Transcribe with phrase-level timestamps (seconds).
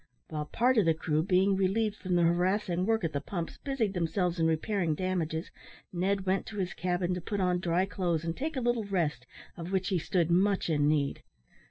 [0.29, 3.93] While part of the crew, being relieved from the harassing work at the pumps, busied
[3.93, 5.51] themselves in repairing damages,
[5.93, 9.27] Ned went to his cabin to put on dry clothes and take a little rest,
[9.55, 11.21] of which he stood much in need.